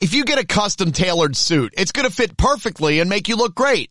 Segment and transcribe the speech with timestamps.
[0.00, 3.36] If you get a custom tailored suit, it's going to fit perfectly and make you
[3.36, 3.90] look great.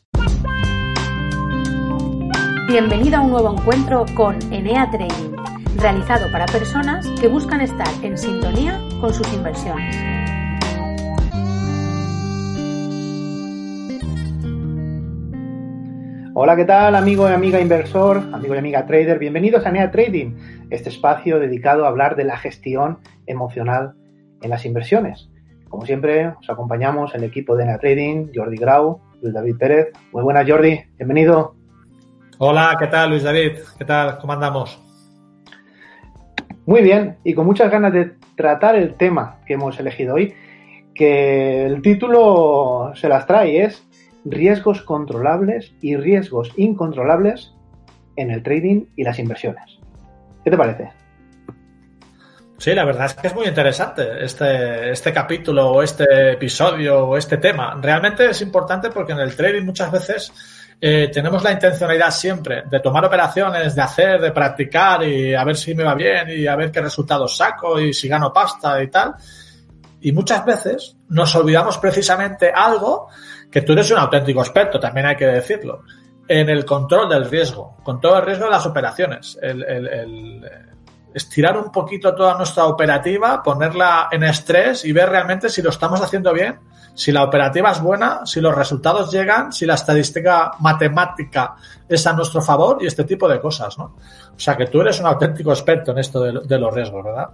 [2.71, 5.35] Bienvenido a un nuevo encuentro con Enea Trading,
[5.75, 9.93] realizado para personas que buscan estar en sintonía con sus inversiones.
[16.33, 19.19] Hola, ¿qué tal amigo y amiga inversor, amigo y amiga trader?
[19.19, 20.37] Bienvenidos a Enea Trading,
[20.69, 23.95] este espacio dedicado a hablar de la gestión emocional
[24.41, 25.29] en las inversiones.
[25.67, 29.87] Como siempre, os acompañamos el equipo de Enea Trading, Jordi Grau, Luis David Pérez.
[30.13, 31.60] Muy buenas, Jordi, bienvenido.
[32.43, 33.51] Hola, ¿qué tal Luis David?
[33.77, 34.17] ¿Qué tal?
[34.17, 34.79] ¿Cómo andamos?
[36.65, 40.33] Muy bien, y con muchas ganas de tratar el tema que hemos elegido hoy,
[40.95, 43.87] que el título se las trae, es
[44.25, 47.53] riesgos controlables y riesgos incontrolables
[48.15, 49.77] en el trading y las inversiones.
[50.43, 50.89] ¿Qué te parece?
[52.57, 57.17] Sí, la verdad es que es muy interesante este, este capítulo o este episodio o
[57.17, 57.79] este tema.
[57.79, 60.31] Realmente es importante porque en el trading muchas veces
[60.83, 65.55] eh, tenemos la intencionalidad siempre de tomar operaciones, de hacer, de practicar y a ver
[65.55, 68.89] si me va bien y a ver qué resultados saco y si gano pasta y
[68.89, 69.13] tal.
[70.01, 73.09] Y muchas veces nos olvidamos precisamente algo
[73.51, 75.83] que tú eres un auténtico experto, también hay que decirlo,
[76.27, 79.37] en el control del riesgo, con todo el riesgo de las operaciones.
[79.39, 80.49] El, el, el
[81.13, 86.01] estirar un poquito toda nuestra operativa, ponerla en estrés y ver realmente si lo estamos
[86.01, 86.57] haciendo bien
[86.93, 91.55] si la operativa es buena, si los resultados llegan, si la estadística matemática
[91.87, 93.95] es a nuestro favor y este tipo de cosas, ¿no?
[94.35, 97.29] O sea que tú eres un auténtico experto en esto de, los riesgos, ¿verdad?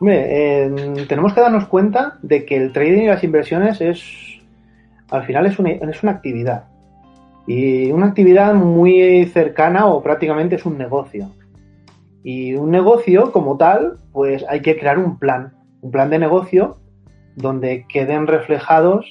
[0.00, 4.02] Hombre, tenemos que darnos cuenta de que el trading y las inversiones es,
[5.10, 6.64] al final es una actividad.
[7.46, 11.30] Y una actividad muy cercana o prácticamente es un negocio.
[12.22, 16.76] Y un negocio como tal, pues hay que crear un plan, un plan de negocio
[17.36, 19.06] donde queden reflejados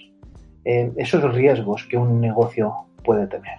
[0.65, 2.73] eh, esos riesgos que un negocio
[3.03, 3.57] puede tener.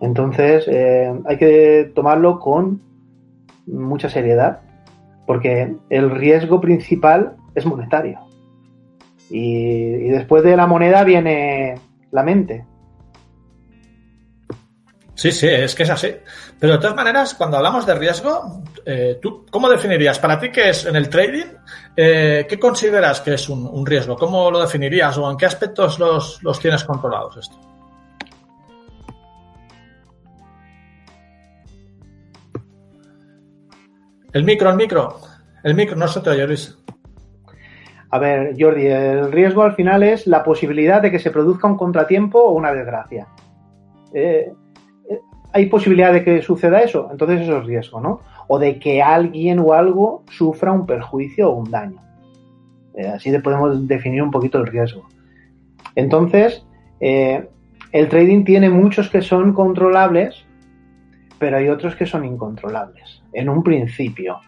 [0.00, 2.80] Entonces, eh, hay que tomarlo con
[3.66, 4.60] mucha seriedad,
[5.26, 8.18] porque el riesgo principal es monetario.
[9.34, 11.76] y después de la moneda viene
[12.10, 12.66] la mente.
[15.22, 16.12] Sí, sí, es que es así.
[16.58, 20.70] Pero de todas maneras, cuando hablamos de riesgo, eh, ¿tú cómo definirías para ti qué
[20.70, 21.46] es en el trading?
[21.96, 24.16] Eh, ¿Qué consideras que es un, riesgo?
[24.16, 27.56] ¿Cómo lo definirías o en qué aspectos los, los tienes controlados esto?
[34.32, 35.20] El micro, el micro.
[35.62, 36.76] El micro, no se te oye, Luis.
[38.10, 41.76] A ver, Jordi, el riesgo al final es la posibilidad de que se produzca un
[41.76, 43.28] contratiempo o una desgracia.
[44.12, 44.52] Eh,
[45.52, 48.20] hay posibilidad de que suceda eso, entonces eso es riesgo, ¿no?
[48.48, 52.00] O de que alguien o algo sufra un perjuicio o un daño.
[52.94, 55.06] Eh, así podemos definir un poquito el riesgo.
[55.94, 56.64] Entonces,
[57.00, 57.48] eh,
[57.92, 60.44] el trading tiene muchos que son controlables,
[61.38, 64.38] pero hay otros que son incontrolables, en un principio.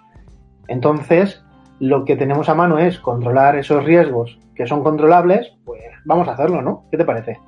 [0.69, 1.43] Entonces,
[1.81, 6.33] lo que tenemos a mano es controlar esos riesgos que son controlables, pues vamos a
[6.33, 6.85] hacerlo, ¿no?
[6.91, 7.39] ¿Qué te parece?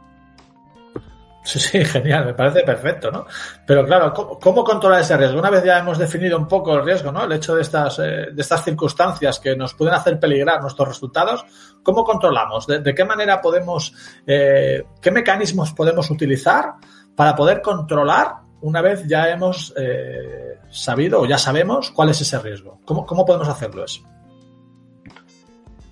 [1.46, 3.24] Sí, sí, genial, me parece perfecto, ¿no?
[3.64, 5.38] Pero claro, ¿cómo, controlar ese riesgo?
[5.38, 7.22] Una vez ya hemos definido un poco el riesgo, ¿no?
[7.22, 11.46] El hecho de estas, eh, de estas circunstancias que nos pueden hacer peligrar nuestros resultados,
[11.84, 12.66] ¿cómo controlamos?
[12.66, 13.94] ¿De, qué manera podemos,
[14.26, 16.74] eh, qué mecanismos podemos utilizar
[17.14, 22.40] para poder controlar una vez ya hemos eh, sabido o ya sabemos cuál es ese
[22.40, 22.80] riesgo?
[22.84, 24.02] ¿Cómo, cómo podemos hacerlo eso?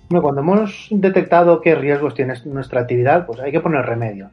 [0.09, 4.31] Bueno, cuando hemos detectado qué riesgos tiene nuestra actividad, pues hay que poner remedio.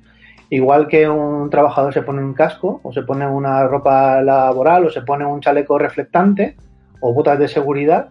[0.52, 4.90] Igual que un trabajador se pone un casco, o se pone una ropa laboral, o
[4.90, 6.56] se pone un chaleco reflectante,
[7.00, 8.10] o botas de seguridad,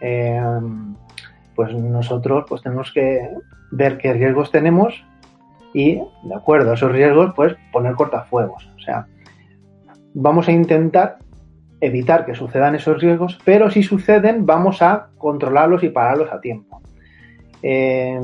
[0.00, 0.40] eh,
[1.56, 3.28] pues nosotros pues tenemos que
[3.72, 5.04] ver qué riesgos tenemos
[5.74, 8.70] y, de acuerdo a esos riesgos, pues poner cortafuegos.
[8.76, 9.08] O sea,
[10.14, 11.18] vamos a intentar
[11.80, 16.80] evitar que sucedan esos riesgos, pero si suceden, vamos a controlarlos y pararlos a tiempo.
[17.64, 18.20] Eh,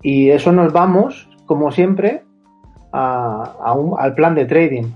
[0.00, 2.22] y eso nos vamos como siempre,
[2.92, 4.92] al plan de trading,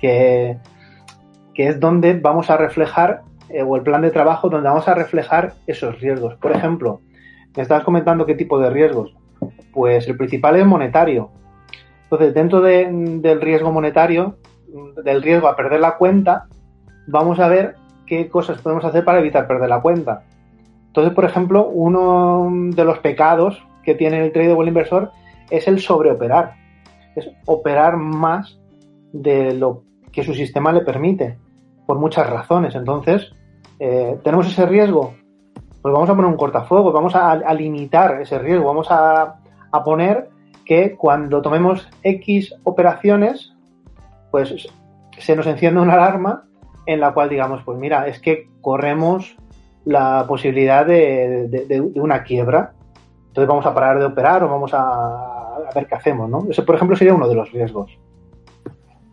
[0.00, 0.56] que,
[1.54, 5.52] es donde vamos a reflejar, eh, o el plan de trabajo donde vamos a reflejar
[5.66, 6.34] esos riesgos.
[6.36, 7.00] Por ejemplo,
[7.54, 9.14] me estabas comentando qué tipo de riesgos.
[9.72, 11.30] Pues el principal es monetario.
[12.04, 14.38] Entonces, dentro del riesgo monetario,
[15.04, 16.46] del riesgo a perder la cuenta,
[17.06, 20.22] vamos a ver qué cosas podemos hacer para evitar perder la cuenta.
[20.86, 25.10] Entonces, por ejemplo, uno de los pecados que tiene el trader o el inversor
[25.56, 26.54] es el sobreoperar.
[27.14, 28.58] Es operar más
[29.12, 31.38] de lo que su sistema le permite,
[31.86, 32.74] por muchas razones.
[32.74, 33.32] Entonces,
[33.78, 35.14] eh, ¿tenemos ese riesgo?
[35.80, 39.40] Pues vamos a poner un cortafuego, vamos a, limitar ese riesgo, vamos a,
[39.70, 40.30] a poner
[40.64, 43.52] que cuando tomemos X operaciones,
[44.30, 44.68] pues
[45.18, 46.44] se nos enciende una alarma
[46.86, 49.36] en la cual digamos, pues mira, es que corremos
[49.84, 52.72] la posibilidad de, una quiebra.
[53.28, 55.41] Entonces vamos a parar de operar o vamos a,
[55.74, 56.46] ver qué hacemos, ¿no?
[56.50, 57.90] Ese, por ejemplo, sería uno de los riesgos.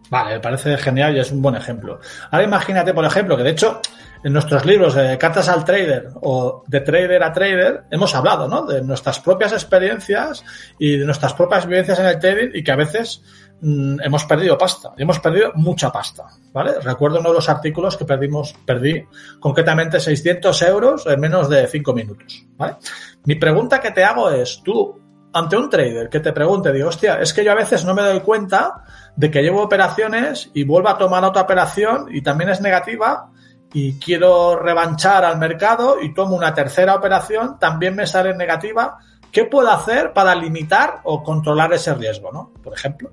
[0.10, 2.00] Vale, me parece genial y es un buen ejemplo.
[2.32, 3.80] Ahora imagínate, por ejemplo, que de hecho
[4.24, 8.66] en nuestros libros de Cartas al Trader o de Trader a Trader hemos hablado, ¿no?
[8.66, 10.44] De nuestras propias experiencias
[10.80, 13.22] y de nuestras propias vivencias en el trading y que a veces
[13.62, 16.80] Mm, hemos perdido pasta, hemos perdido mucha pasta, ¿vale?
[16.80, 19.04] Recuerdo uno de los artículos que perdimos, perdí
[19.40, 22.78] concretamente 600 euros en menos de 5 minutos, ¿vale?
[23.26, 24.98] Mi pregunta que te hago es, tú,
[25.34, 28.02] ante un trader que te pregunte, digo, hostia, es que yo a veces no me
[28.02, 28.84] doy cuenta
[29.16, 33.30] de que llevo operaciones y vuelvo a tomar otra operación y también es negativa
[33.74, 38.98] y quiero revanchar al mercado y tomo una tercera operación, también me sale negativa.
[39.32, 42.52] ¿Qué puedo hacer para limitar o controlar ese riesgo, no?
[42.64, 43.12] Por ejemplo.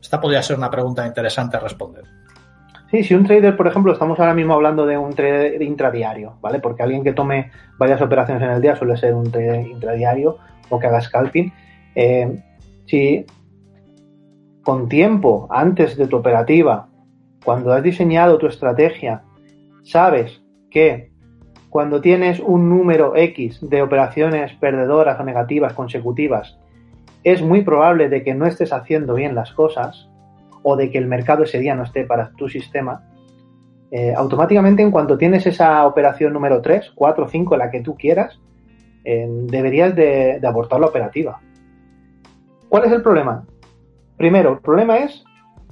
[0.00, 2.04] Esta podría ser una pregunta interesante a responder.
[2.90, 6.58] Sí, si un trader, por ejemplo, estamos ahora mismo hablando de un trader intradiario, ¿vale?
[6.58, 10.38] Porque alguien que tome varias operaciones en el día suele ser un trader intradiario
[10.68, 11.52] o que haga scalping.
[11.94, 12.42] Eh,
[12.86, 13.26] si
[14.62, 16.88] con tiempo, antes de tu operativa,
[17.44, 19.22] cuando has diseñado tu estrategia,
[19.82, 21.10] sabes que
[21.68, 26.58] cuando tienes un número X de operaciones perdedoras o negativas consecutivas,
[27.24, 30.08] es muy probable de que no estés haciendo bien las cosas
[30.62, 33.04] o de que el mercado ese día no esté para tu sistema,
[33.90, 38.40] eh, automáticamente en cuanto tienes esa operación número 3, 4, 5, la que tú quieras,
[39.04, 41.40] deberías de, abortar la operativa.
[42.68, 43.44] ¿Cuál es el problema?
[44.16, 45.24] Primero, el problema es,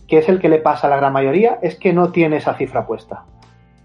[0.08, 2.54] que es el que le pasa a la gran mayoría, es que no tiene esa
[2.54, 3.24] cifra puesta.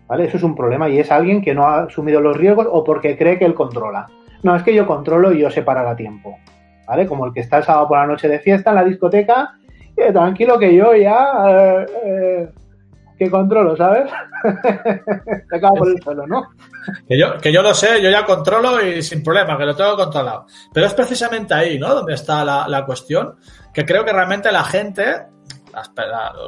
[0.07, 0.25] ¿Vale?
[0.25, 3.17] Eso es un problema y es alguien que no ha asumido los riesgos o porque
[3.17, 4.07] cree que él controla.
[4.43, 6.37] No, es que yo controlo y yo sé parar a tiempo.
[6.87, 7.07] ¿vale?
[7.07, 9.55] Como el que está el sábado por la noche de fiesta en la discoteca,
[9.97, 12.24] eh, tranquilo que yo ya, eh, eh,
[13.17, 14.11] que controlo, ¿sabes?
[15.53, 16.49] Acabo por el suelo, ¿no?
[17.07, 19.95] Que yo, que yo lo sé, yo ya controlo y sin problema, que lo tengo
[19.95, 20.45] controlado.
[20.73, 21.95] Pero es precisamente ahí, ¿no?
[21.95, 23.35] Donde está la, cuestión,
[23.73, 25.27] que creo que realmente la gente,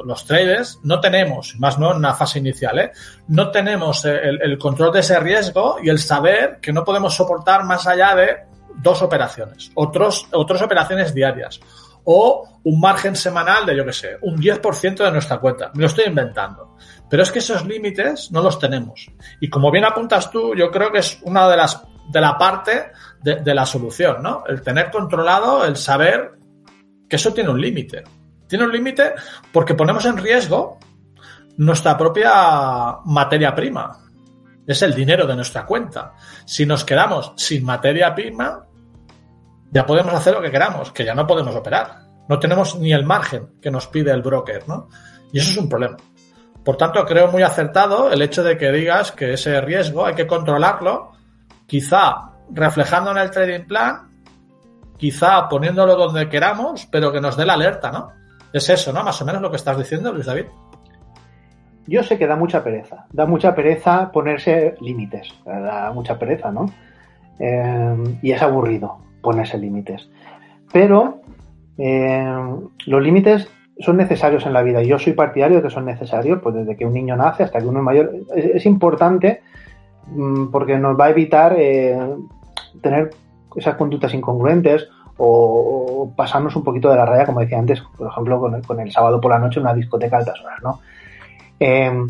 [0.04, 2.92] los traders, no tenemos, más no en una fase inicial, ¿eh?
[3.28, 7.64] no tenemos el, el, control de ese riesgo y el saber que no podemos soportar
[7.64, 8.36] más allá de
[8.76, 11.60] dos operaciones, otros, otras operaciones diarias
[12.10, 15.70] o un margen semanal de, yo qué sé, un 10% de nuestra cuenta.
[15.74, 16.74] Me lo estoy inventando.
[17.10, 19.10] Pero es que esos límites no los tenemos.
[19.42, 22.92] Y como bien apuntas tú, yo creo que es una de las de la parte
[23.22, 24.42] de, de la solución, ¿no?
[24.48, 26.38] El tener controlado, el saber
[27.10, 28.04] que eso tiene un límite.
[28.46, 29.12] Tiene un límite
[29.52, 30.78] porque ponemos en riesgo
[31.58, 33.98] nuestra propia materia prima.
[34.66, 36.14] Es el dinero de nuestra cuenta.
[36.46, 38.67] Si nos quedamos sin materia prima,
[39.70, 42.08] ya podemos hacer lo que queramos, que ya no podemos operar.
[42.28, 44.88] No tenemos ni el margen que nos pide el broker, ¿no?
[45.32, 45.96] Y eso es un problema.
[46.64, 50.26] Por tanto, creo muy acertado el hecho de que digas que ese riesgo hay que
[50.26, 51.12] controlarlo,
[51.66, 54.08] quizá reflejando en el trading plan,
[54.96, 58.12] quizá poniéndolo donde queramos, pero que nos dé la alerta, ¿no?
[58.52, 59.02] Es eso, ¿no?
[59.02, 60.46] Más o menos lo que estás diciendo, Luis David.
[61.86, 66.66] Yo sé que da mucha pereza, da mucha pereza ponerse límites, da mucha pereza, ¿no?
[67.38, 70.08] Eh, y es aburrido ponerse límites.
[70.72, 71.20] Pero
[71.76, 72.26] eh,
[72.86, 73.48] los límites
[73.80, 74.82] son necesarios en la vida.
[74.82, 77.66] Yo soy partidario de que son necesarios, pues desde que un niño nace hasta que
[77.66, 78.12] uno es mayor.
[78.34, 79.42] Es, importante
[80.06, 81.98] mm, porque nos va a evitar eh,
[82.82, 83.10] tener
[83.54, 88.40] esas conductas incongruentes o, pasarnos un poquito de la raya, como decía antes, por ejemplo,
[88.66, 90.80] con el, sábado por la noche en una discoteca a altas horas, ¿no?
[91.58, 92.06] Eh,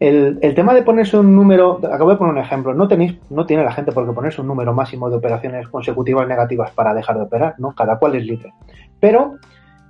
[0.00, 3.64] el, tema de ponerse un número, acabo de poner un ejemplo, no tenéis, no tiene
[3.64, 7.22] la gente por qué ponerse un número máximo de operaciones consecutivas negativas para dejar de
[7.22, 7.74] operar, ¿no?
[7.74, 8.52] Cada cual es libre.
[9.00, 9.36] Pero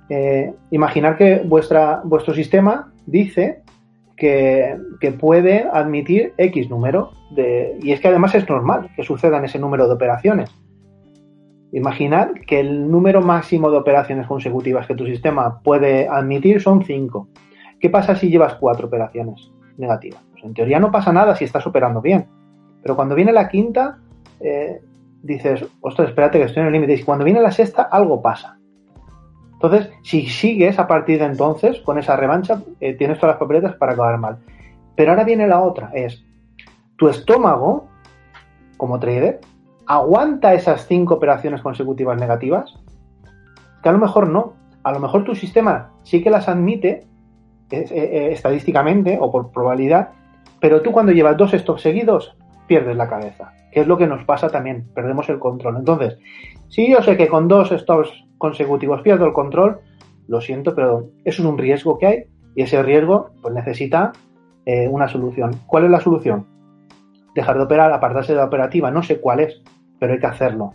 [0.09, 3.61] eh, imaginar que vuestra, vuestro sistema dice
[4.17, 4.77] que,
[5.19, 9.87] puede admitir X número de, y es que además es normal que sucedan ese número
[9.87, 10.49] de operaciones.
[11.71, 17.27] Imaginar que el número máximo de operaciones consecutivas que tu sistema puede admitir son 5.
[17.79, 19.51] ¿Qué pasa si llevas cuatro operaciones?
[19.79, 20.19] Negativa.
[20.31, 22.27] Pues en teoría no pasa nada si estás operando bien,
[22.81, 23.97] pero cuando viene la quinta,
[24.39, 24.81] eh,
[25.23, 26.93] dices, ostras, espérate que estoy en el límite.
[26.93, 28.57] Y cuando viene la sexta, algo pasa.
[29.53, 33.75] Entonces, si sigues a partir de entonces con esa revancha, eh, tienes todas las papeletas
[33.75, 34.37] para acabar mal.
[34.95, 36.23] Pero ahora viene la otra, es
[36.95, 37.87] tu estómago,
[38.77, 39.41] como trader,
[39.85, 42.73] aguanta esas cinco operaciones consecutivas negativas,
[43.81, 44.53] que a lo mejor no.
[44.83, 47.05] A lo mejor tu sistema sí que las admite
[47.71, 50.09] estadísticamente o por probabilidad,
[50.59, 52.35] pero tú cuando llevas dos stops seguidos
[52.67, 55.77] pierdes la cabeza, que es lo que nos pasa también, perdemos el control.
[55.77, 56.17] Entonces,
[56.69, 59.79] si yo sé que con dos stops consecutivos pierdo el control,
[60.27, 62.23] lo siento, pero eso es un riesgo que hay
[62.55, 64.11] y ese riesgo pues necesita
[64.65, 65.51] eh, una solución.
[65.65, 66.45] ¿Cuál es la solución?
[67.33, 69.61] Dejar de operar, apartarse de la operativa, no sé cuál es,
[69.99, 70.73] pero hay que hacerlo.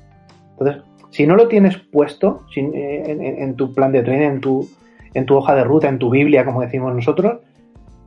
[0.51, 4.69] Entonces, si no lo tienes puesto eh, en, tu plan de trading, en tu,
[5.14, 7.40] en tu hoja de ruta, en tu Biblia, como decimos nosotros,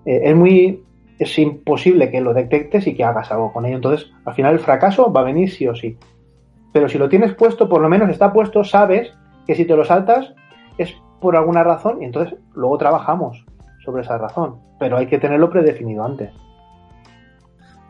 [0.06, 0.84] eh, es muy
[1.20, 3.78] es imposible que lo detectes y que hagas algo con ello.
[3.78, 5.98] Entonces, al final el fracaso va a venir sí o sí.
[6.72, 9.12] Pero si lo tienes puesto, por lo menos está puesto, sabes
[9.48, 10.34] que si te lo saltas
[10.78, 13.44] es por alguna razón y entonces luego trabajamos
[13.84, 14.58] sobre esa razón.
[14.80, 16.32] Pero hay que tenerlo predefinido antes.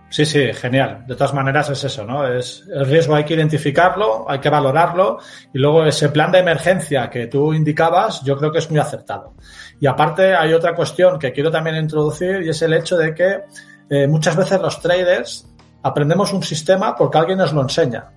[0.09, 1.03] Sí, sí, genial.
[1.05, 2.25] De todas maneras es eso, ¿no?
[2.25, 5.19] Es el riesgo hay que identificarlo, hay que valorarlo
[5.53, 9.33] y luego ese plan de emergencia que tú indicabas, yo creo que es muy acertado.
[9.79, 13.41] Y aparte hay otra cuestión que quiero también introducir y es el hecho de que
[13.89, 15.45] eh, muchas veces los traders
[15.83, 18.09] aprendemos un sistema porque alguien nos lo enseña.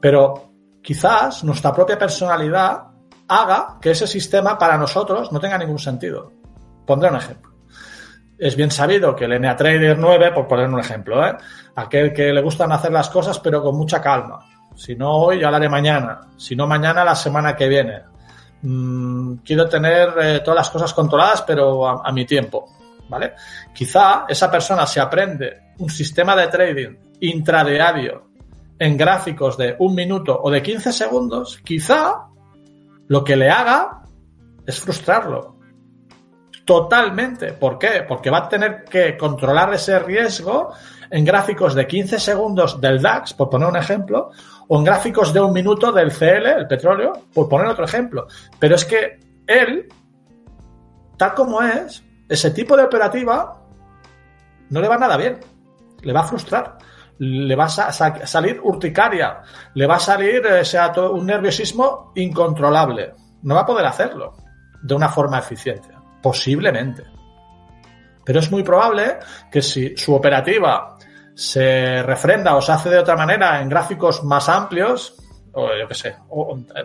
[0.00, 2.84] Pero quizás nuestra propia personalidad
[3.26, 6.32] haga que ese sistema para nosotros no tenga ningún sentido.
[6.86, 7.49] Pondré un ejemplo
[8.40, 11.36] es bien sabido que el NA Trader 9, por poner un ejemplo, ¿eh?
[11.76, 14.40] aquel que le gustan hacer las cosas pero con mucha calma.
[14.74, 16.20] Si no hoy, ya la haré mañana.
[16.38, 18.02] Si no mañana, la semana que viene.
[18.62, 22.66] Mm, quiero tener eh, todas las cosas controladas pero a, mi tiempo.
[23.10, 23.34] ¿Vale?
[23.74, 28.30] Quizá esa persona se aprende un sistema de trading intradiario
[28.78, 32.28] en gráficos de un minuto o de 15 segundos, quizá
[33.08, 34.02] lo que le haga
[34.64, 35.59] es frustrarlo
[36.70, 37.52] totalmente.
[37.52, 38.04] ¿Por qué?
[38.06, 40.72] Porque va a tener que controlar ese riesgo
[41.10, 44.30] en gráficos de 15 segundos del DAX, por poner un ejemplo,
[44.68, 48.28] o en gráficos de un minuto del CL, el petróleo, por poner otro ejemplo.
[48.60, 49.88] Pero es que él,
[51.16, 53.60] tal como es, ese tipo de operativa
[54.68, 55.40] no le va nada bien.
[56.02, 56.78] Le va a frustrar.
[57.18, 59.42] Le va a salir urticaria.
[59.74, 63.12] Le va a salir eh, sea, un nerviosismo incontrolable.
[63.42, 64.36] No va a poder hacerlo
[64.80, 65.99] de una forma eficiente.
[66.22, 67.04] Posiblemente.
[68.24, 69.18] Pero es muy probable
[69.50, 70.96] que si su operativa
[71.34, 75.16] se refrenda o se hace de otra manera en gráficos más amplios,
[75.52, 76.16] o yo qué sé,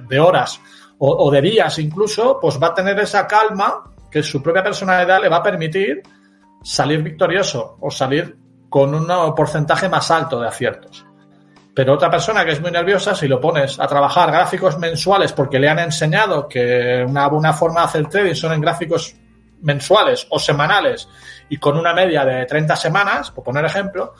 [0.07, 0.59] de horas
[0.97, 5.29] o, de días incluso, pues va a tener esa calma que su propia personalidad le
[5.29, 6.01] va a permitir
[6.63, 8.37] salir victorioso o salir
[8.69, 11.05] con un porcentaje más alto de aciertos.
[11.75, 15.59] Pero otra persona que es muy nerviosa, si lo pones a trabajar gráficos mensuales porque
[15.59, 19.15] le han enseñado que una buena forma de hacer trading son en gráficos
[19.65, 21.09] mensuales o semanales
[21.49, 24.13] y con una media de 30 semanas, por poner ejemplo,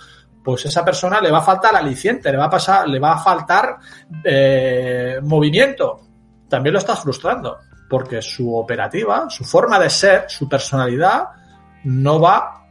[0.44, 3.18] pues esa persona le va a faltar aliciente, le va a pasar, le va a
[3.18, 3.78] faltar
[4.24, 6.02] eh, movimiento.
[6.50, 7.58] También lo estás frustrando,
[7.90, 11.30] porque su operativa, su forma de ser, su personalidad,
[11.86, 12.66] no va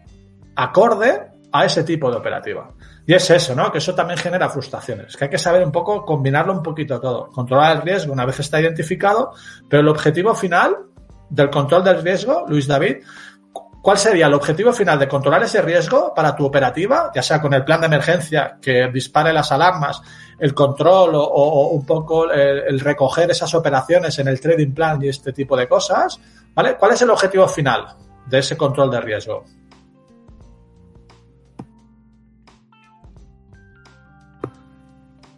[0.54, 2.70] acorde a ese tipo de operativa.
[3.06, 3.70] Y es eso, ¿no?
[3.70, 7.28] Que eso también genera frustraciones, que hay que saber un poco combinarlo un poquito todo,
[7.30, 9.32] controlar el riesgo una vez está identificado,
[9.68, 10.93] pero el objetivo final
[11.34, 12.98] del control del riesgo, Luis David,
[13.82, 17.52] ¿cuál sería el objetivo final de controlar ese riesgo para tu operativa, ya sea con
[17.54, 20.00] el plan de emergencia que dispare las alarmas,
[20.38, 25.32] el control o, un poco el, recoger esas operaciones en el trading plan y este
[25.32, 26.20] tipo de cosas?
[26.54, 26.76] ¿Vale?
[26.76, 27.84] ¿Cuál es el objetivo final
[28.26, 29.44] de ese control de riesgo?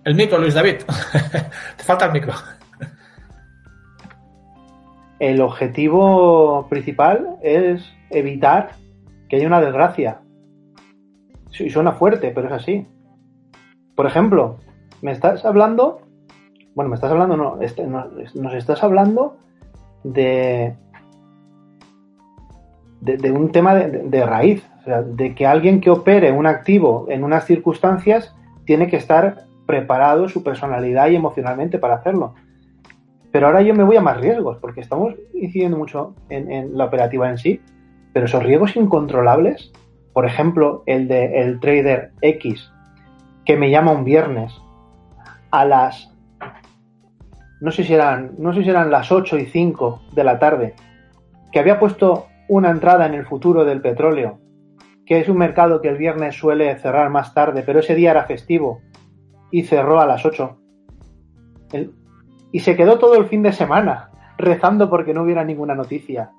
[0.05, 0.77] El micro, Luis David.
[1.77, 2.33] Te falta el micro
[5.19, 8.71] el objetivo principal es evitar
[9.29, 10.21] que haya una desgracia.
[11.59, 12.87] Y suena fuerte, pero es así.
[13.95, 14.59] Por ejemplo,
[15.01, 16.03] me estás hablando,
[16.75, 19.39] bueno, me estás hablando, no, este, nos estás hablando
[20.05, 20.77] de,
[23.01, 27.25] de, un tema de, raíz, o sea, de que alguien que opere un activo en
[27.25, 28.35] unas circunstancias
[28.67, 32.35] tiene que estar preparado su personalidad y emocionalmente para hacerlo.
[33.37, 37.29] Pero ahora yo me voy a más riesgos, porque estamos incidiendo mucho en, la operativa
[37.29, 37.61] en sí,
[38.15, 39.73] pero esos riesgos incontrolables,
[40.15, 42.73] por ejemplo, el de el trader X,
[43.45, 44.55] que me llama un viernes
[45.51, 46.17] a las
[47.61, 50.73] no sé si eran, no sé si eran las 8 y 5 de la tarde,
[51.53, 54.39] que había puesto una entrada en el futuro del petróleo,
[55.05, 58.25] que es un mercado que el viernes suele cerrar más tarde, pero ese día era
[58.25, 58.81] festivo,
[59.51, 60.57] y cerró a las 8.
[62.53, 66.31] Y se quedó todo el fin de semana rezando porque no hubiera ninguna noticia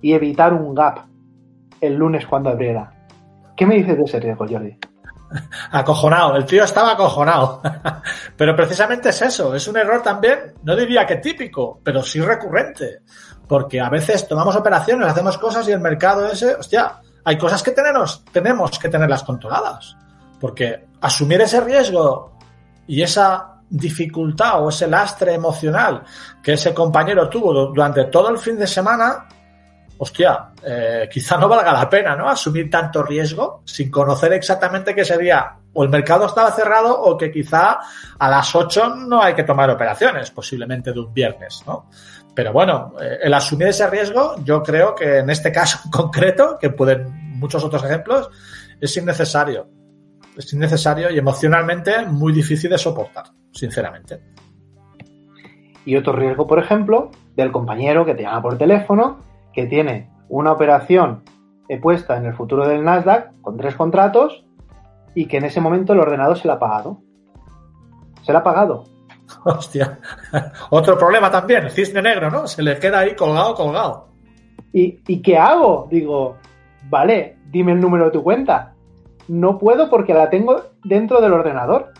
[0.00, 1.00] y evitar un gap
[1.80, 2.92] el lunes cuando abriera.
[3.56, 4.76] ¿Qué me dices de ese riesgo, Jordi?
[5.72, 7.60] Acojonado, el tío estaba acojonado.
[8.36, 13.00] pero precisamente es eso, es un error también, no diría que típico, pero sí recurrente.
[13.46, 17.72] Porque a veces tomamos operaciones, hacemos cosas y el mercado ese, hostia, hay cosas que
[17.72, 19.96] tenemos, tenemos que tenerlas controladas.
[20.40, 22.36] Porque asumir ese riesgo
[22.86, 26.02] y esa dificultad o ese lastre emocional
[26.42, 29.26] que ese compañero tuvo durante todo el fin de semana,
[29.98, 32.28] hostia, eh, quizá no valga la pena, ¿no?
[32.28, 37.30] Asumir tanto riesgo sin conocer exactamente qué sería o el mercado estaba cerrado o que
[37.30, 37.78] quizá
[38.18, 41.88] a las 8 no hay que tomar operaciones, posiblemente de un viernes, ¿no?
[42.34, 46.56] Pero bueno, eh, el asumir ese riesgo, yo creo que en este caso en concreto,
[46.60, 48.30] que pueden muchos otros ejemplos,
[48.80, 49.68] es innecesario.
[50.36, 54.20] Es innecesario y emocionalmente muy difícil de soportar, sinceramente.
[55.84, 59.20] Y otro riesgo, por ejemplo, del compañero que te llama por teléfono
[59.52, 61.22] que tiene una operación
[61.76, 64.44] puesta en el futuro del Nasdaq con tres contratos
[65.14, 67.02] y que en ese momento el ordenador se la ha pagado.
[68.22, 68.84] Se la ha pagado.
[69.44, 69.98] Hostia.
[70.70, 72.46] Otro problema también, el cisne negro, ¿no?
[72.46, 74.08] Se le queda ahí colgado, colgado.
[74.72, 75.86] ¿Y, ¿Y qué hago?
[75.90, 76.36] Digo,
[76.88, 78.74] vale, dime el número de tu cuenta.
[79.28, 81.92] No puedo porque la tengo dentro del ordenador.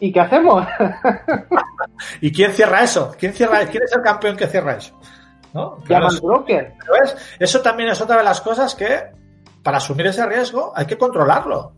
[0.00, 0.66] ¿Y qué hacemos?
[2.20, 3.14] ¿Y quién cierra eso?
[3.18, 3.64] ¿Quién cierra?
[3.66, 4.98] ¿Quién es el campeón que cierra eso?
[5.56, 5.78] ¿no?
[6.20, 6.74] broker.
[7.38, 9.10] Eso también es otra de las cosas que
[9.62, 11.72] para asumir ese riesgo hay que controlarlo.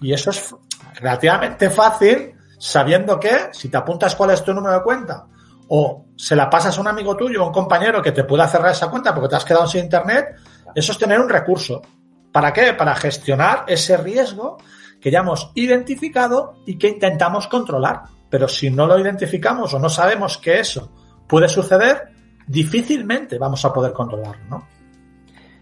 [0.00, 0.54] Y eso es
[0.94, 5.26] relativamente fácil sabiendo que si te apuntas cuál es tu número de cuenta
[5.68, 8.72] o se la pasas a un amigo tuyo o un compañero que te pueda cerrar
[8.72, 10.36] esa cuenta porque te has quedado sin internet,
[10.74, 11.82] eso es tener un recurso.
[12.30, 12.74] ¿Para qué?
[12.74, 14.58] Para gestionar ese riesgo
[15.06, 18.00] que ya hemos identificado y que intentamos controlar.
[18.28, 20.90] Pero si no lo identificamos o no sabemos que eso
[21.28, 22.08] puede suceder,
[22.48, 24.66] difícilmente vamos a poder controlarlo, ¿no?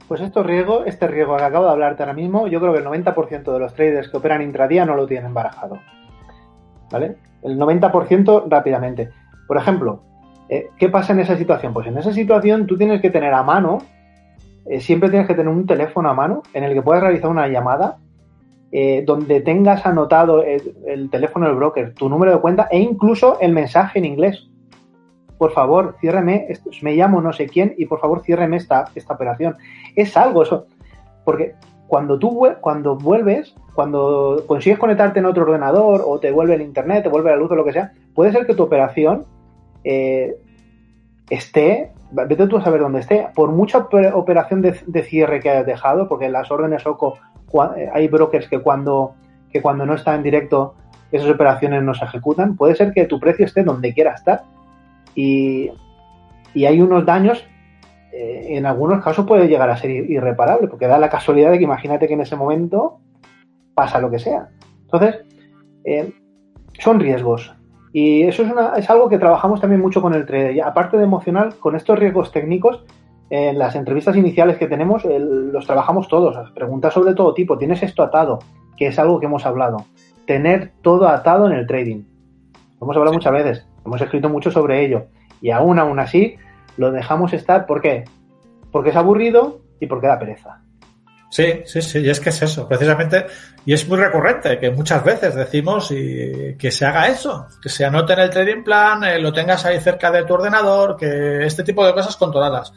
[0.09, 2.87] Pues esto riesgo, este riesgo que acabo de hablarte ahora mismo, yo creo que el
[2.87, 5.79] 90% de los traders que operan intradía no lo tienen barajado.
[6.91, 7.19] ¿Vale?
[7.43, 9.11] El 90% rápidamente.
[9.47, 10.05] Por ejemplo,
[10.49, 11.75] eh, ¿qué pasa en esa situación?
[11.75, 13.77] Pues en esa situación tú tienes que tener a mano,
[14.65, 17.47] eh, siempre tienes que tener un teléfono a mano en el que puedas realizar una
[17.47, 17.99] llamada
[18.77, 23.39] eh, donde tengas anotado el, el, teléfono del broker, tu número de cuenta e incluso
[23.41, 24.51] el mensaje en inglés
[25.39, 26.49] por favor, ciérreme,
[26.83, 29.57] me llamo no sé quién y por favor ciérreme esta, esta operación.
[29.95, 30.67] Es algo eso,
[31.25, 31.55] porque
[31.87, 37.03] cuando tú cuando vuelves, cuando consigues conectarte en otro ordenador o te vuelve el internet,
[37.03, 39.25] te vuelve la luz o lo que sea, puede ser que tu operación
[39.83, 40.35] eh,
[41.31, 46.09] esté, vete tú a saber dónde esté, por mucha operación de, cierre que hayas dejado,
[46.09, 47.19] porque las órdenes OCO
[47.77, 49.15] eh, hay brokers que cuando,
[49.51, 50.75] que cuando no está en directo
[51.13, 54.43] esas operaciones no se ejecutan, puede ser que tu precio esté donde quiera estar
[55.15, 55.71] y,
[56.55, 57.45] hay unos daños,
[58.13, 61.65] eh, en algunos casos puede llegar a ser irreparable, porque da la casualidad de que
[61.65, 62.99] imagínate que en ese momento
[63.75, 64.49] pasa lo que sea.
[64.83, 65.21] Entonces,
[65.85, 66.13] eh,
[66.79, 67.55] son riesgos.
[67.97, 70.61] Y eso es, una, es algo que trabajamos también mucho con el trader.
[70.65, 72.85] aparte de emocional, con estos riesgos técnicos,
[73.31, 76.51] en las entrevistas iniciales que tenemos, los trabajamos todos.
[76.51, 77.57] Preguntas sobre todo tipo.
[77.57, 78.41] ¿Tienes esto atado?
[78.77, 79.85] Que es algo que hemos hablado.
[80.27, 82.03] Tener todo atado en el trading.
[82.81, 83.69] Lo hemos hablado muchas veces.
[83.87, 85.05] Hemos escrito mucho sobre ello.
[85.41, 86.35] Y aún, aún así,
[86.77, 87.65] lo dejamos estar.
[87.65, 88.07] ¿Por qué?
[88.73, 90.64] Porque es aburrido y porque da pereza.
[91.35, 93.27] Sí, sí, sí, y es que es eso, precisamente,
[93.67, 97.85] y es muy recurrente que muchas veces decimos y que se haga eso, que se
[97.85, 101.65] anote en el trading plan, eh, lo tengas ahí cerca de tu ordenador, que este
[101.65, 102.73] tipo de cosas controladas.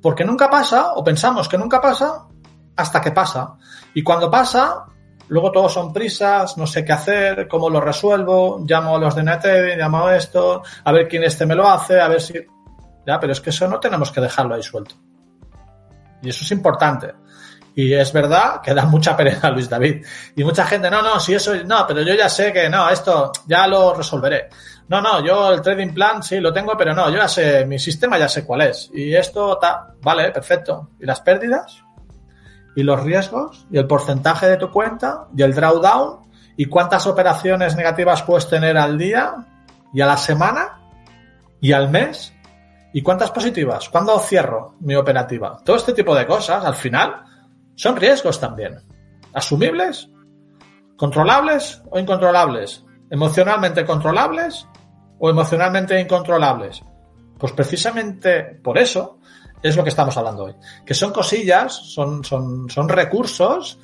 [0.00, 2.28] Porque nunca pasa, o pensamos que nunca pasa,
[2.76, 3.56] hasta que pasa.
[3.92, 4.84] Y cuando pasa,
[5.26, 9.22] Luego todos son prisas, no sé qué hacer, cómo lo resuelvo, llamo a los de
[9.22, 12.34] NetEd, llamo a esto, a ver quién este me lo hace, a ver si...
[13.06, 14.96] Ya, pero es que eso no tenemos que dejarlo ahí suelto.
[16.20, 17.14] Y eso es importante.
[17.74, 20.04] Y es verdad que da mucha pereza Luis David.
[20.36, 23.32] Y mucha gente, no, no, si eso, no, pero yo ya sé que no, esto
[23.46, 24.48] ya lo resolveré.
[24.88, 27.78] No, no, yo el trading plan sí lo tengo, pero no, yo ya sé, mi
[27.78, 28.90] sistema ya sé cuál es.
[28.92, 30.90] Y esto está, vale, perfecto.
[30.98, 31.84] ¿Y las pérdidas?
[32.74, 36.20] y los riesgos y el porcentaje de tu cuenta y el drawdown
[36.56, 39.34] y cuántas operaciones negativas puedes tener al día
[39.92, 40.80] y a la semana
[41.60, 42.32] y al mes
[42.92, 45.58] y cuántas positivas, cuándo cierro mi operativa.
[45.64, 47.22] Todo este tipo de cosas al final
[47.80, 48.76] son riesgos también.
[49.32, 50.10] Asumibles,
[50.98, 54.68] controlables o incontrolables, emocionalmente controlables
[55.18, 56.82] o emocionalmente incontrolables.
[57.38, 59.18] Pues precisamente por eso
[59.62, 60.54] es lo que estamos hablando hoy.
[60.84, 63.80] Que son cosillas, son, son, son recursos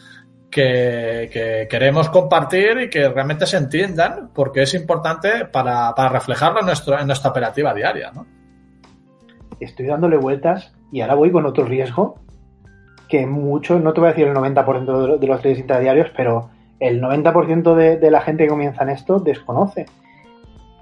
[0.51, 7.01] que, queremos compartir y que realmente se entiendan porque es importante para, reflejarlo en, nuestro,
[7.01, 8.13] en nuestra operativa diaria.
[9.59, 12.26] Estoy dándole vueltas y ahora voy con otro riesgo
[13.09, 17.01] que mucho, no te voy a decir el 90% de los trades intradiarios, pero el
[17.01, 19.87] 90% de, de la gente que comienza en esto desconoce.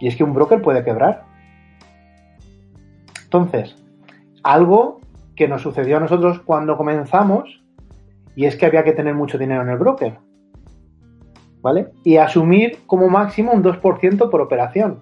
[0.00, 1.24] Y es que un broker puede quebrar.
[3.24, 3.76] Entonces,
[4.42, 5.00] algo
[5.36, 7.64] que nos sucedió a nosotros cuando comenzamos
[8.36, 10.18] y es que había que tener mucho dinero en el broker.
[11.62, 11.92] ¿Vale?
[12.04, 15.00] Y asumir como máximo un 2% por operación.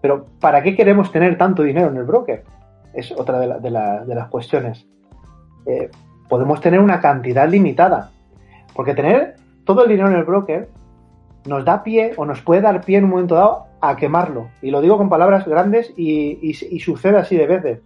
[0.00, 2.44] Pero ¿para qué queremos tener tanto dinero en el broker?
[2.92, 4.86] Es otra de, las cuestiones.
[5.68, 5.90] Eh,
[6.28, 8.10] podemos tener una cantidad limitada.
[8.74, 10.68] Porque tener todo el dinero en el broker
[11.46, 14.48] nos da pie o nos puede dar pie en un momento dado a quemarlo.
[14.62, 17.80] Y lo digo con palabras grandes y, sucede así de veces.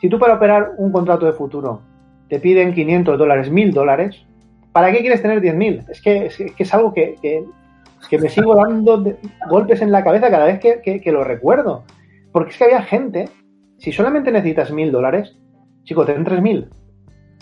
[0.00, 1.82] Si tú para operar un contrato de futuro
[2.28, 4.24] te piden 500 dólares, 1000 dólares,
[4.72, 5.90] ¿para qué quieres tener 10.000?
[5.90, 9.04] Es que, es que es algo que, que, me sigo dando
[9.48, 11.84] golpes en la cabeza cada vez que, lo recuerdo.
[12.32, 13.28] Porque es que había gente,
[13.78, 15.36] si solamente necesitas 1.000 dólares,
[15.84, 16.68] chico, ten 3.000,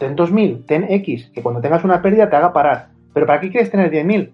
[0.01, 2.89] ten 2.000, ten X, que cuando tengas una pérdida te haga parar.
[3.15, 4.33] Pero ¿para qué quieres tener 10.000?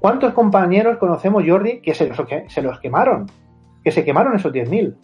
[0.00, 3.30] ¿Cuántos compañeros conocemos, Jordi, que se los, quemaron?
[3.84, 4.96] Que se quemaron esos 10.000.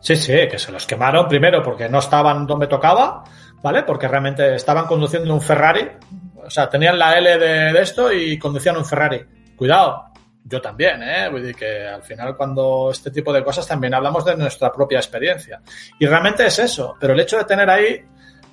[0.00, 3.24] Sí, sí, que se los quemaron primero porque no estaban donde tocaba
[3.62, 3.82] ¿vale?
[3.82, 5.88] Porque realmente estaban conduciendo un Ferrari,
[6.36, 9.24] o sea, tenían la L de, esto y conducían un Ferrari.
[9.56, 10.04] Cuidado,
[10.44, 11.28] yo también, ¿eh?
[11.30, 15.60] Voy que al final cuando este tipo de cosas también hablamos de nuestra propia experiencia.
[15.98, 18.02] Y realmente es eso, pero el hecho de tener ahí,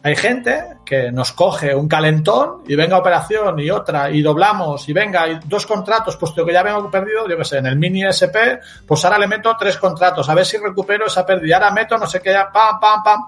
[0.06, 4.94] hay gente que nos coge un calentón y venga operación y otra y doblamos y
[4.94, 8.04] venga y dos contratos, puesto que ya vengo perdido, yo qué sé, en el mini
[8.06, 11.98] SP, pues ahora le meto tres contratos, a ver si recupero esa pérdida, ahora meto
[11.98, 13.20] no sé qué, ya, pam, pam, pam.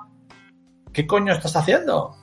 [0.93, 2.15] ¿qué coño estás haciendo?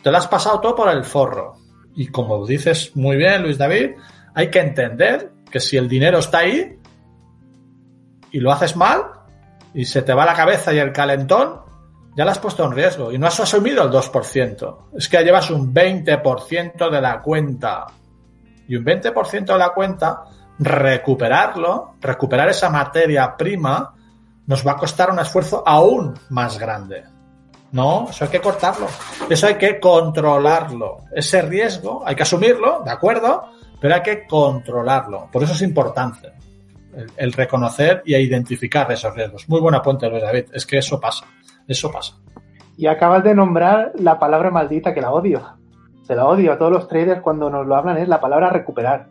[0.00, 1.56] Te lo has pasado todo por el forro.
[1.96, 3.96] Y como dices muy bien, Luis David,
[4.32, 6.78] hay que entender que si el dinero está ahí
[8.30, 9.06] y lo haces mal
[9.74, 11.65] y se te va la cabeza y el calentón,
[12.16, 14.76] ya lo has puesto en riesgo y no has asumido el 2%.
[14.96, 17.86] Es que llevas un 20% de la cuenta.
[18.66, 20.24] Y un 20% de la cuenta,
[20.58, 23.94] recuperarlo, recuperar esa materia prima,
[24.46, 27.04] nos va a costar un esfuerzo aún más grande.
[27.72, 28.86] No, eso hay que cortarlo.
[29.28, 31.00] Eso hay que controlarlo.
[31.12, 33.44] Ese riesgo hay que asumirlo, ¿de acuerdo?
[33.78, 35.28] Pero hay que controlarlo.
[35.30, 36.32] Por eso es importante
[37.18, 39.46] el, reconocer y identificar esos riesgos.
[39.50, 40.44] Muy buena puente, Luis David.
[40.54, 41.26] Es que eso pasa.
[41.68, 42.14] Eso pasa.
[42.76, 45.42] Y acabas de nombrar la palabra maldita que la odio.
[46.02, 49.08] Se la odio a todos los traders cuando nos lo hablan, es la palabra recuperar.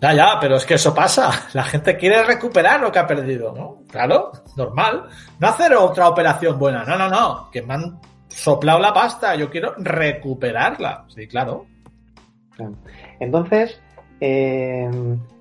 [0.00, 1.30] Ya, ya, pero es que eso pasa.
[1.54, 3.78] La gente quiere recuperar lo que ha perdido, ¿no?
[3.90, 5.08] Claro, normal.
[5.40, 6.84] No hacer otra operación buena.
[6.84, 7.50] No, no, no.
[7.50, 9.34] Que me han soplado la pasta.
[9.34, 11.06] Yo quiero recuperarla.
[11.08, 11.64] Sí, claro.
[13.18, 13.80] Entonces,
[14.20, 14.90] eh,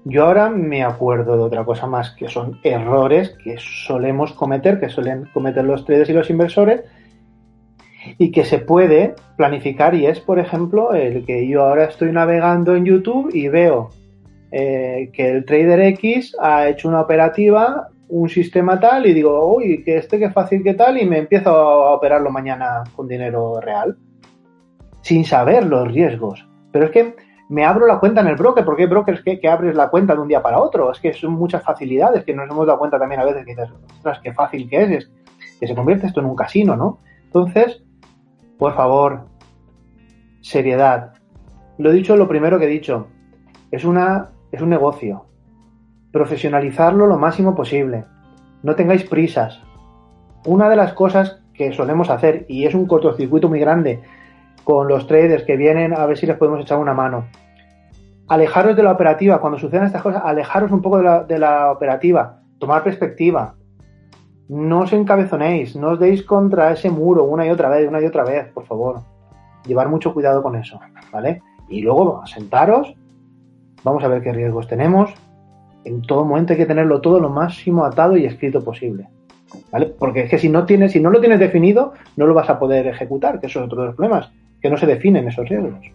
[0.05, 4.89] yo ahora me acuerdo de otra cosa más que son errores que solemos cometer, que
[4.89, 6.83] suelen cometer los traders y los inversores,
[8.17, 9.95] y que se puede planificar.
[9.95, 13.89] Y es, por ejemplo, el que yo ahora estoy navegando en YouTube y veo
[14.51, 19.83] eh, que el trader X ha hecho una operativa, un sistema tal, y digo, uy,
[19.83, 23.97] que este que fácil que tal, y me empiezo a operarlo mañana con dinero real,
[25.01, 26.45] sin saber los riesgos.
[26.71, 27.15] Pero es que
[27.49, 30.15] me abro la cuenta en el broker, porque hay brokers que, que abres la cuenta
[30.15, 30.91] de un día para otro.
[30.91, 33.69] Es que son muchas facilidades que nos hemos dado cuenta también a veces que dices,
[33.97, 35.11] ostras, qué fácil que es, es
[35.59, 36.99] que se convierte esto en un casino, ¿no?
[37.25, 37.83] Entonces,
[38.57, 39.25] por favor,
[40.41, 41.13] seriedad.
[41.77, 43.07] Lo he dicho lo primero que he dicho.
[43.71, 45.25] Es una es un negocio.
[46.11, 48.05] Profesionalizarlo lo máximo posible.
[48.61, 49.59] No tengáis prisas.
[50.45, 54.03] Una de las cosas que solemos hacer, y es un cortocircuito muy grande
[54.63, 57.25] con los traders que vienen a ver si les podemos echar una mano.
[58.27, 59.39] Alejaros de la operativa.
[59.39, 62.39] Cuando sucedan estas cosas, alejaros un poco de la, de la operativa.
[62.59, 63.55] Tomar perspectiva.
[64.47, 65.75] No os encabezonéis.
[65.75, 68.65] No os deis contra ese muro una y otra vez, una y otra vez, por
[68.65, 69.01] favor.
[69.65, 70.79] Llevar mucho cuidado con eso,
[71.11, 71.41] ¿vale?
[71.69, 72.95] Y luego sentaros
[73.83, 75.13] vamos a ver qué riesgos tenemos.
[75.85, 79.07] En todo momento hay que tenerlo todo lo máximo atado y escrito posible.
[79.71, 79.87] ¿Vale?
[79.87, 82.57] Porque es que si no tienes, si no lo tienes definido, no lo vas a
[82.57, 84.31] poder ejecutar, que eso es otro de los problemas,
[84.63, 85.85] que no se definen esos riesgos.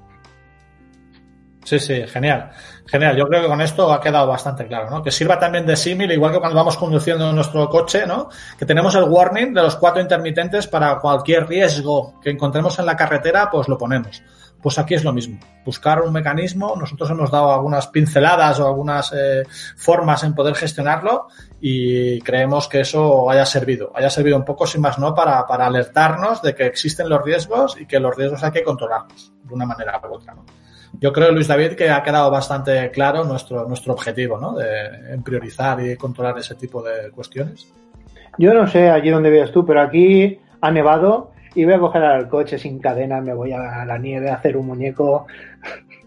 [1.68, 2.50] Sí, sí, genial.
[2.86, 3.14] Genial.
[3.14, 5.02] Yo creo que con esto ha quedado bastante claro, ¿no?
[5.02, 8.30] Que sirva también de símil, igual que cuando vamos conduciendo nuestro coche, ¿no?
[8.58, 12.96] Que tenemos el warning de los cuatro intermitentes para cualquier riesgo que encontremos en la
[12.96, 14.22] carretera, pues lo ponemos.
[14.62, 15.38] Pues aquí es lo mismo.
[15.62, 16.74] Buscar un mecanismo.
[16.74, 19.42] Nosotros hemos dado algunas pinceladas o algunas eh,
[19.76, 21.26] formas en poder gestionarlo
[21.60, 23.92] y creemos que eso haya servido.
[23.94, 27.78] Haya servido un poco, sin más no, para, para alertarnos de que existen los riesgos
[27.78, 30.46] y que los riesgos hay que controlarlos de una manera u otra, ¿no?
[30.92, 34.54] Yo creo, Luis David, que ha quedado bastante claro nuestro, nuestro objetivo, ¿no?
[34.54, 37.72] De priorizar y controlar ese tipo de cuestiones.
[38.38, 42.04] Yo no sé allí donde vives tú, pero aquí ha nevado y voy a coger
[42.04, 45.26] al coche sin cadena, me voy a la nieve a hacer un muñeco,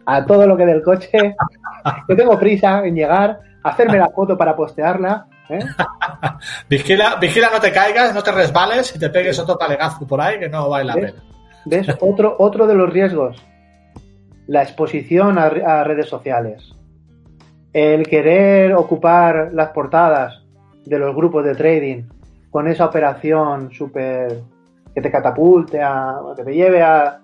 [0.05, 1.35] a todo lo que del coche.
[2.09, 5.25] Yo tengo prisa en llegar, hacerme la foto para postearla.
[5.49, 5.59] ¿eh?
[6.69, 10.39] vigila, vigila, no te caigas, no te resbales y te pegues otro talegazo por ahí
[10.39, 11.23] que no vale la pena.
[11.65, 11.87] ¿Ves?
[11.99, 13.41] Otro, otro de los riesgos
[14.51, 16.75] la exposición a, redes sociales,
[17.71, 20.43] el querer ocupar las portadas
[20.83, 22.03] de los grupos de trading
[22.49, 24.41] con esa operación súper
[24.93, 27.21] que te catapulte, a, que te lleve a,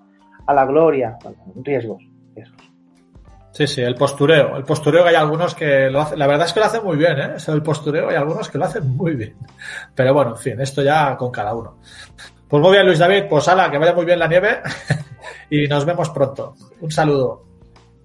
[0.48, 1.18] la gloria,
[1.62, 2.02] riesgos,
[3.50, 4.56] Sí, sí, el postureo.
[4.56, 7.18] El postureo hay algunos que lo hacen, la verdad es que lo hacen muy bien,
[7.18, 7.34] ¿eh?
[7.48, 9.36] El postureo hay algunos que lo hacen muy bien.
[9.94, 11.76] Pero bueno, en fin, esto ya con cada uno.
[12.48, 14.60] Pues muy bien, Luis David, pues ala, que vaya muy bien la nieve
[15.50, 16.54] y nos vemos pronto.
[16.80, 17.44] Un saludo.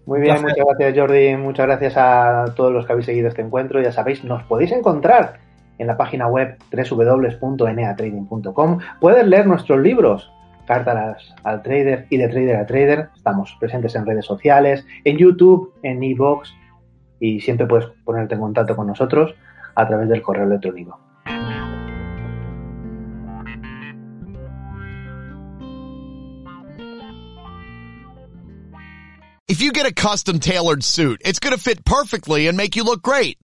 [0.06, 3.82] Muy bien, muchas gracias Jordi, muchas gracias a todos los que habéis seguido este encuentro.
[3.82, 5.40] Ya sabéis, nos podéis encontrar
[5.78, 8.80] en la página web www.eneatrading.com.
[9.00, 10.30] Puedes leer nuestros libros,
[10.68, 13.08] Cartas al Trader y de Trader a Trader.
[13.16, 16.50] Estamos presentes en redes sociales, en YouTube, en iVoox
[17.22, 19.34] y siempre puedes ponerte en contacto con nosotros
[19.76, 21.00] a través del correo electrónico.
[29.54, 32.84] If you get a custom tailored suit, it's going to fit perfectly and make you
[32.84, 33.38] look great.